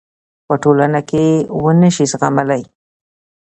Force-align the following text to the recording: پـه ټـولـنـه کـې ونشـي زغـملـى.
پـه 0.47 0.55
ټـولـنـه 0.63 1.01
کـې 1.09 1.25
ونشـي 1.63 2.05
زغـملـى. 2.11 2.61